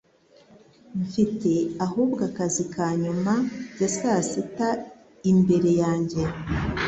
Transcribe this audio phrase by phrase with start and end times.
[1.03, 1.51] Mfite
[1.85, 3.33] ahubwo akazi ka nyuma
[3.79, 4.69] ya saa sita
[5.31, 6.21] imbere yanjye.